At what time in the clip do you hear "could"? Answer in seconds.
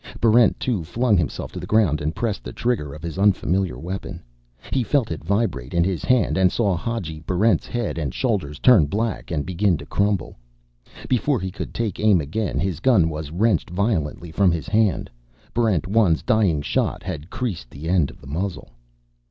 11.51-11.71